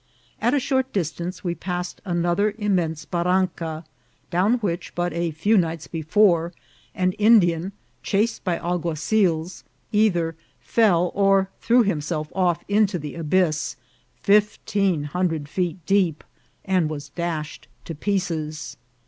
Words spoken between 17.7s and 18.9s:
to pieces.